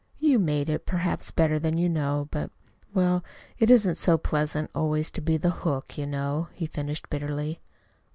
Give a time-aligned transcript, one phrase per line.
[0.17, 2.27] You made it perhaps better than you know.
[2.31, 2.49] But
[2.91, 3.23] well,
[3.59, 7.61] it isn't so pleasant always to be the hook, you know," he finished bitterly.